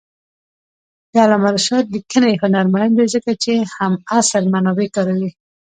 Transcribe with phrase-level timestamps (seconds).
[1.11, 5.31] د علامه رشاد لیکنی هنر مهم دی ځکه چې همعصر منابع کاروي.